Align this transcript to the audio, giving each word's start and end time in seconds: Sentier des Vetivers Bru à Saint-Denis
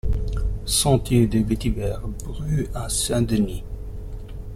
Sentier 0.65 1.27
des 1.27 1.43
Vetivers 1.43 2.01
Bru 2.23 2.67
à 2.73 2.89
Saint-Denis 2.89 3.63